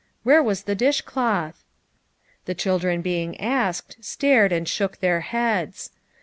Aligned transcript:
Where 0.23 0.41
was 0.41 0.63
the 0.63 0.73
dishcloth? 0.73 1.63
The 2.45 2.55
children 2.55 3.01
being 3.03 3.39
asked, 3.39 3.97
stared 4.03 4.51
and 4.51 4.67
shook 4.67 4.97
their 4.97 5.21
heads. 5.21 5.91